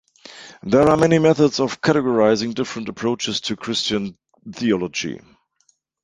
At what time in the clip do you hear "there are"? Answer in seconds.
0.63-0.97